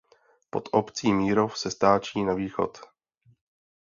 Pod 0.49 0.69
obcí 0.71 1.13
Mírov 1.13 1.57
se 1.57 1.71
stáčí 1.71 2.23
na 2.23 2.33
východ. 2.33 2.77